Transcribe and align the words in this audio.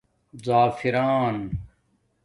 زَعفران 0.43 1.51